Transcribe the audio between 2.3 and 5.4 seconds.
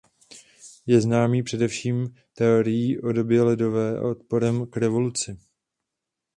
teorií o době ledové a odporem k evoluci.